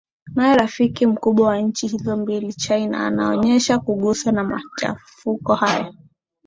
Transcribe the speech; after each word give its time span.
naye 0.35 0.53
rafiki 0.57 1.05
mkubwa 1.07 1.47
wa 1.47 1.57
nchi 1.61 1.87
hizo 1.87 2.17
mbili 2.17 2.53
china 2.53 3.07
imeonesha 3.07 3.79
kuguswa 3.79 4.31
na 4.31 4.43
machafuko 4.43 5.55
hayo 5.55 5.93